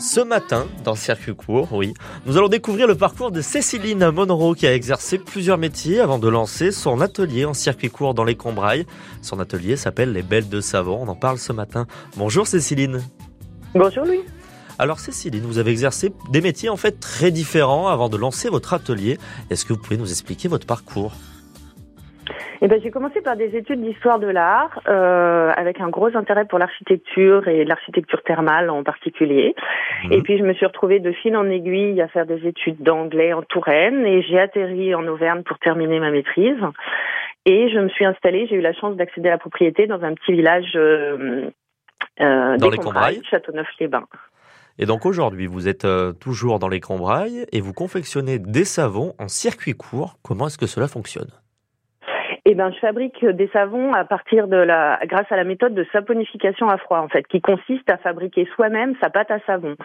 Ce 0.00 0.20
matin, 0.20 0.68
dans 0.84 0.94
Circuit 0.94 1.34
Court, 1.34 1.72
oui, 1.72 1.92
nous 2.24 2.36
allons 2.36 2.48
découvrir 2.48 2.86
le 2.86 2.94
parcours 2.94 3.32
de 3.32 3.40
Céciline 3.40 4.10
Monroe 4.10 4.54
qui 4.54 4.64
a 4.68 4.72
exercé 4.72 5.18
plusieurs 5.18 5.58
métiers 5.58 5.98
avant 5.98 6.20
de 6.20 6.28
lancer 6.28 6.70
son 6.70 7.00
atelier 7.00 7.44
en 7.44 7.52
circuit 7.52 7.90
court 7.90 8.14
dans 8.14 8.22
les 8.22 8.36
Combrailles. 8.36 8.86
Son 9.22 9.40
atelier 9.40 9.76
s'appelle 9.76 10.12
Les 10.12 10.22
Belles 10.22 10.48
de 10.48 10.60
Savon. 10.60 11.00
On 11.02 11.08
en 11.08 11.16
parle 11.16 11.38
ce 11.38 11.52
matin. 11.52 11.88
Bonjour 12.16 12.46
Céciline. 12.46 13.02
Bonjour 13.74 14.04
Louis. 14.04 14.20
Alors 14.78 15.00
Céciline, 15.00 15.42
vous 15.42 15.58
avez 15.58 15.72
exercé 15.72 16.12
des 16.30 16.40
métiers 16.40 16.68
en 16.68 16.76
fait 16.76 17.00
très 17.00 17.32
différents 17.32 17.88
avant 17.88 18.08
de 18.08 18.16
lancer 18.16 18.48
votre 18.48 18.74
atelier. 18.74 19.18
Est-ce 19.50 19.64
que 19.64 19.72
vous 19.72 19.80
pouvez 19.80 19.96
nous 19.96 20.10
expliquer 20.10 20.46
votre 20.46 20.66
parcours? 20.66 21.12
Eh 22.60 22.66
ben, 22.66 22.80
j'ai 22.82 22.90
commencé 22.90 23.20
par 23.20 23.36
des 23.36 23.56
études 23.56 23.80
d'histoire 23.80 24.18
de 24.18 24.26
l'art, 24.26 24.80
euh, 24.88 25.52
avec 25.56 25.80
un 25.80 25.88
gros 25.88 26.16
intérêt 26.16 26.44
pour 26.44 26.58
l'architecture 26.58 27.46
et 27.46 27.64
l'architecture 27.64 28.22
thermale 28.22 28.70
en 28.70 28.82
particulier. 28.82 29.54
Mhm. 30.04 30.12
Et 30.12 30.22
puis 30.22 30.38
je 30.38 30.42
me 30.42 30.54
suis 30.54 30.66
retrouvée 30.66 30.98
de 30.98 31.12
fil 31.12 31.36
en 31.36 31.48
aiguille 31.48 32.00
à 32.00 32.08
faire 32.08 32.26
des 32.26 32.46
études 32.46 32.82
d'anglais 32.82 33.32
en 33.32 33.42
Touraine 33.42 34.04
et 34.06 34.22
j'ai 34.22 34.40
atterri 34.40 34.94
en 34.94 35.06
Auvergne 35.06 35.42
pour 35.44 35.58
terminer 35.58 36.00
ma 36.00 36.10
maîtrise. 36.10 36.58
Et 37.46 37.70
je 37.70 37.78
me 37.78 37.88
suis 37.88 38.04
installée, 38.04 38.46
j'ai 38.48 38.56
eu 38.56 38.60
la 38.60 38.72
chance 38.72 38.96
d'accéder 38.96 39.28
à 39.28 39.32
la 39.32 39.38
propriété 39.38 39.86
dans 39.86 40.02
un 40.02 40.14
petit 40.14 40.32
village 40.32 40.72
euh, 40.74 41.48
euh, 42.20 42.56
dans 42.56 42.70
les 42.70 42.78
Combrailles, 42.78 43.22
Châteauneuf-les-Bains. 43.30 44.06
Et 44.80 44.86
donc 44.86 45.06
aujourd'hui, 45.06 45.46
vous 45.46 45.66
êtes 45.66 45.86
toujours 46.20 46.58
dans 46.58 46.68
les 46.68 46.80
Combrailles 46.80 47.46
et 47.52 47.60
vous 47.60 47.72
confectionnez 47.72 48.38
des 48.38 48.64
savons 48.64 49.14
en 49.18 49.26
circuit 49.26 49.74
court. 49.74 50.18
Comment 50.22 50.46
est-ce 50.46 50.58
que 50.58 50.66
cela 50.66 50.86
fonctionne? 50.86 51.30
Eh 52.50 52.54
ben, 52.54 52.72
je 52.72 52.78
fabrique 52.78 53.26
des 53.26 53.48
savons 53.48 53.92
à 53.92 54.04
partir 54.04 54.48
de 54.48 54.56
la, 54.56 54.98
grâce 55.04 55.30
à 55.30 55.36
la 55.36 55.44
méthode 55.44 55.74
de 55.74 55.84
saponification 55.92 56.70
à 56.70 56.78
froid, 56.78 57.00
en 57.00 57.08
fait, 57.08 57.26
qui 57.26 57.42
consiste 57.42 57.90
à 57.90 57.98
fabriquer 57.98 58.48
soi-même 58.54 58.94
sa 59.02 59.10
pâte 59.10 59.30
à 59.30 59.38
savon. 59.40 59.76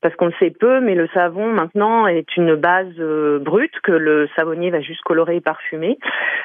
Parce 0.00 0.16
qu'on 0.16 0.24
le 0.24 0.34
sait 0.38 0.48
peu, 0.48 0.80
mais 0.80 0.94
le 0.94 1.08
savon, 1.08 1.52
maintenant, 1.52 2.06
est 2.06 2.34
une 2.38 2.54
base 2.54 2.94
euh, 3.00 3.38
brute 3.38 3.78
que 3.82 3.92
le 3.92 4.30
savonnier 4.34 4.70
va 4.70 4.80
juste 4.80 5.02
colorer 5.02 5.36
et 5.36 5.40
parfumer. 5.42 5.98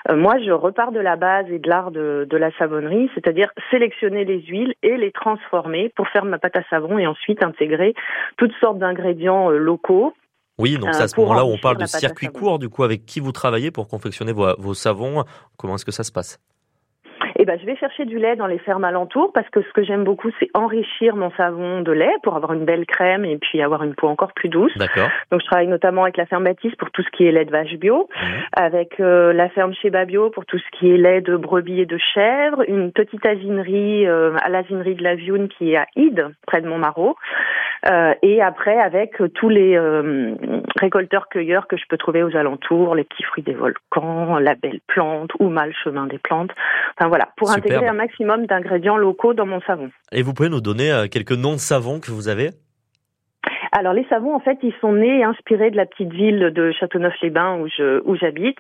Euh, 0.10 0.18
moi, 0.18 0.34
je 0.46 0.52
repars 0.52 0.92
de 0.92 1.00
la 1.00 1.16
base 1.16 1.50
et 1.50 1.60
de 1.60 1.70
l'art 1.70 1.92
de, 1.92 2.28
de 2.30 2.38
la 2.38 2.52
savonnerie, 2.58 3.10
c'est-à-dire 3.14 3.50
sélectionner 3.70 4.26
les 4.26 4.42
huiles 4.42 4.74
et 4.84 4.98
les 4.98 5.14
transformer 5.14 5.88
pour 5.96 6.10
faire 6.10 6.26
ma 6.26 6.38
pâte 6.38 6.58
à 6.58 6.64
savon 6.70 6.98
et 6.98 7.08
ensuite 7.08 7.46
intégrer 7.46 7.94
toutes 8.36 8.54
sortes 8.60 8.78
d'ingrédients 8.78 9.50
euh, 9.50 9.58
locaux 9.58 10.14
oui, 10.62 10.78
donc 10.78 10.94
c'est 10.94 11.04
à 11.04 11.08
ce 11.08 11.20
moment-là 11.20 11.44
où 11.44 11.50
on 11.50 11.58
parle 11.58 11.78
de 11.78 11.86
circuit 11.86 12.28
court, 12.28 12.60
du 12.60 12.70
coup, 12.70 12.84
avec 12.84 13.06
qui 13.06 13.20
vous 13.20 13.32
travaillez 13.32 13.72
pour 13.72 13.88
confectionner 13.88 14.32
vos, 14.32 14.56
vos 14.58 14.74
savons? 14.74 15.24
Comment 15.58 15.76
est-ce 15.76 15.86
que 15.86 15.92
ça 15.92 16.04
se 16.04 16.12
passe? 16.12 16.40
Eh 17.42 17.46
ben, 17.46 17.58
je 17.60 17.66
vais 17.66 17.76
chercher 17.76 18.06
du 18.06 18.20
lait 18.20 18.36
dans 18.36 18.46
les 18.46 18.60
fermes 18.60 18.84
alentours 18.84 19.32
parce 19.34 19.50
que 19.50 19.64
ce 19.64 19.74
que 19.74 19.84
j'aime 19.84 20.04
beaucoup, 20.04 20.30
c'est 20.40 20.50
enrichir 20.54 21.16
mon 21.16 21.32
savon 21.32 21.82
de 21.82 21.92
lait 21.92 22.14
pour 22.22 22.36
avoir 22.36 22.54
une 22.54 22.66
belle 22.66 22.86
crème 22.86 23.26
et 23.26 23.40
puis 23.40 23.64
avoir 23.64 23.82
une 23.82 23.96
peau 23.96 24.08
encore 24.08 24.32
plus 24.34 24.48
douce. 24.48 24.72
D'accord. 24.78 25.10
Donc, 25.32 25.42
je 25.42 25.48
travaille 25.48 25.66
notamment 25.66 26.04
avec 26.04 26.18
la 26.18 26.28
ferme 26.28 26.44
Baptiste 26.44 26.76
pour 26.76 26.92
tout 26.92 27.02
ce 27.02 27.10
qui 27.10 27.26
est 27.26 27.32
lait 27.32 27.46
de 27.46 27.50
vache 27.50 27.74
bio, 27.78 28.08
mmh. 28.14 28.26
avec 28.54 29.00
euh, 29.00 29.34
la 29.34 29.50
ferme 29.50 29.74
chez 29.74 29.90
Babio 29.90 30.30
pour 30.30 30.46
tout 30.46 30.60
ce 30.60 30.78
qui 30.78 30.92
est 30.92 30.98
lait 30.98 31.22
de 31.22 31.36
brebis 31.36 31.82
et 31.82 31.88
de 31.88 31.98
chèvre, 32.14 32.62
une 32.68 32.92
petite 32.92 33.26
asinerie 33.26 34.06
euh, 34.06 34.36
à 34.44 34.50
l'asinerie 34.50 34.94
de 34.94 35.04
la 35.04 35.16
Vioune 35.16 35.48
qui 35.48 35.72
est 35.72 35.78
à 35.78 35.88
Ide, 35.96 36.28
près 36.46 36.62
de 36.62 36.68
Montmarot. 36.68 37.16
Euh, 37.90 38.14
et 38.22 38.42
après, 38.42 38.80
avec 38.80 39.14
tous 39.34 39.50
les 39.50 39.76
euh, 39.76 40.36
récolteurs-cueilleurs 40.80 41.68
que 41.68 41.78
je 41.78 41.84
peux 41.90 41.98
trouver 41.98 42.24
aux 42.24 42.36
alentours, 42.36 42.96
les 42.96 43.04
petits 43.04 43.24
fruits 43.24 43.44
des 43.44 43.54
volcans, 43.54 44.38
la 44.38 44.56
belle 44.56 44.80
plante 44.88 45.32
ou 45.40 45.50
mal 45.50 45.74
chemin 45.84 46.06
des 46.08 46.20
plantes. 46.20 46.52
Enfin 46.98 47.10
voilà, 47.10 47.30
pour 47.38 47.50
intégrer 47.52 47.88
un 47.88 47.94
maximum 47.94 48.46
d'ingrédients 48.46 48.98
locaux 48.98 49.34
dans 49.34 49.46
mon 49.46 49.62
savon. 49.62 49.90
Et 50.12 50.22
vous 50.22 50.34
pouvez 50.34 50.50
nous 50.50 50.62
donner 50.62 50.92
euh, 50.92 51.08
quelques 51.08 51.32
noms 51.32 51.54
de 51.54 51.60
savons 51.60 52.00
que 52.00 52.12
vous 52.12 52.28
avez? 52.28 52.52
Alors 53.72 53.94
les 53.94 54.06
savons, 54.10 54.36
en 54.36 54.40
fait, 54.40 54.58
ils 54.64 54.74
sont 54.82 54.94
nés 54.94 55.24
inspirés 55.24 55.72
de 55.72 55.78
la 55.78 55.86
petite 55.86 56.12
ville 56.12 56.52
de 56.54 56.72
Châteauneuf-les-Bains 56.74 57.58
où 57.58 57.68
je 57.68 58.02
où 58.04 58.16
j'habite, 58.16 58.60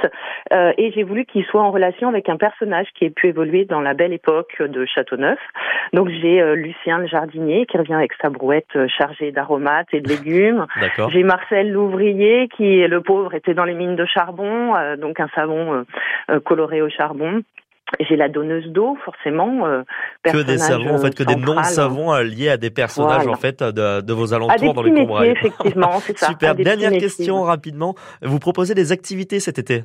euh, 0.54 0.72
et 0.78 0.92
j'ai 0.92 1.04
voulu 1.04 1.26
qu'ils 1.26 1.44
soient 1.46 1.64
en 1.64 1.72
relation 1.72 2.08
avec 2.08 2.30
un 2.30 2.38
personnage 2.38 2.88
qui 2.96 3.06
ait 3.06 3.10
pu 3.10 3.28
évoluer 3.28 3.66
dans 3.66 3.82
la 3.82 3.94
belle 3.94 4.14
époque 4.14 4.62
de 4.62 4.86
Châteauneuf. 4.86 5.40
Donc 5.92 6.08
j'ai 6.10 6.42
euh, 6.42 6.56
Lucien 6.56 6.98
le 7.00 7.08
jardinier 7.08 7.66
qui 7.66 7.78
revient 7.78 7.94
avec 7.94 8.14
sa 8.22 8.30
brouette 8.30 8.74
euh, 8.78 8.88
chargée 8.88 9.34
d'aromates 9.34 9.94
et 9.94 10.00
de 10.00 10.08
légumes. 10.08 10.66
j'ai 11.10 11.24
Marcel 11.24 11.72
l'ouvrier 11.72 12.48
qui, 12.56 12.88
le 12.88 13.02
pauvre, 13.02 13.34
était 13.34 13.54
dans 13.54 13.66
les 13.66 13.74
mines 13.74 13.98
de 13.98 14.06
charbon, 14.06 14.74
donc 14.98 15.20
un 15.20 15.28
savon 15.36 15.86
coloré 16.44 16.82
au 16.82 16.90
charbon. 16.90 17.42
J'ai 18.00 18.16
la 18.16 18.30
donneuse 18.30 18.68
d'eau, 18.68 18.98
forcément. 19.04 19.66
Euh, 19.66 19.84
que 20.24 20.44
des 20.44 20.58
savons, 20.58 20.96
en 20.96 20.98
fait, 20.98 21.16
que 21.16 21.24
des 21.24 21.36
noms 21.36 21.62
savons 21.64 22.14
euh, 22.14 22.24
liés 22.24 22.50
à 22.50 22.58
des 22.58 22.70
personnages, 22.70 23.28
en 23.28 23.36
fait, 23.36 23.62
de, 23.62 24.02
de 24.02 24.14
vos 24.14 24.34
alentours 24.34 24.74
dans 24.74 24.84
les 24.84 24.94
Combrailles. 24.94 25.30
effectivement, 25.30 26.00
c'est 26.00 26.18
ça. 26.18 26.28
Super. 26.28 26.56
Dernière 26.56 26.92
question, 26.92 27.44
rapidement. 27.44 27.96
Vous 28.22 28.40
proposez 28.40 28.74
des 28.74 28.92
activités 28.92 29.40
cet 29.40 29.60
été? 29.60 29.84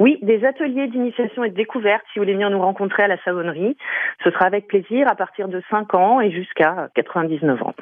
Oui, 0.00 0.18
des 0.22 0.44
ateliers 0.44 0.88
d'initiation 0.88 1.44
et 1.44 1.50
de 1.50 1.54
découverte, 1.54 2.02
si 2.12 2.18
vous 2.18 2.24
voulez 2.24 2.34
venir 2.34 2.50
nous 2.50 2.60
rencontrer 2.60 3.04
à 3.04 3.08
la 3.08 3.22
savonnerie. 3.22 3.76
Ce 4.24 4.30
sera 4.30 4.46
avec 4.46 4.66
plaisir 4.66 5.06
à 5.08 5.14
partir 5.14 5.48
de 5.48 5.62
5 5.70 5.94
ans 5.94 6.20
et 6.20 6.30
jusqu'à 6.32 6.88
99 6.94 7.62
ans. 7.62 7.74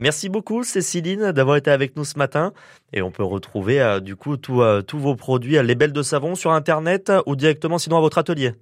Merci 0.00 0.30
beaucoup 0.30 0.62
Céciline 0.62 1.30
d'avoir 1.32 1.58
été 1.58 1.70
avec 1.70 1.94
nous 1.94 2.04
ce 2.04 2.18
matin 2.18 2.52
et 2.94 3.02
on 3.02 3.10
peut 3.10 3.22
retrouver 3.22 3.82
euh, 3.82 4.00
du 4.00 4.16
coup 4.16 4.38
tous 4.38 4.58
vos 4.94 5.14
produits 5.14 5.62
les 5.62 5.74
belles 5.74 5.92
de 5.92 6.02
savon 6.02 6.34
sur 6.34 6.52
internet 6.52 7.12
ou 7.26 7.36
directement 7.36 7.76
sinon 7.76 7.98
à 7.98 8.00
votre 8.00 8.16
atelier. 8.16 8.52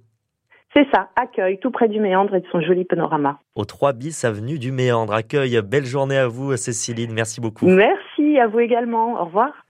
C'est 0.73 0.87
ça, 0.93 1.09
accueil, 1.15 1.59
tout 1.59 1.71
près 1.71 1.87
du 1.87 1.99
Méandre 1.99 2.35
et 2.35 2.41
de 2.41 2.45
son 2.51 2.61
joli 2.61 2.85
panorama. 2.85 3.39
Au 3.55 3.65
3 3.65 3.93
bis 3.93 4.23
avenue 4.23 4.59
du 4.59 4.71
Méandre. 4.71 5.13
Accueil, 5.13 5.59
belle 5.63 5.85
journée 5.85 6.17
à 6.17 6.27
vous, 6.27 6.55
Céciline. 6.57 7.11
Merci 7.11 7.41
beaucoup. 7.41 7.65
Merci 7.65 8.37
à 8.37 8.47
vous 8.47 8.59
également. 8.59 9.19
Au 9.19 9.25
revoir. 9.25 9.65